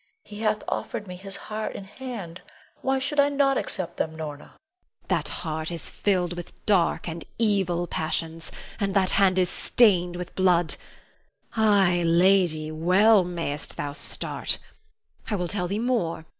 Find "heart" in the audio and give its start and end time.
1.35-1.75, 5.27-5.69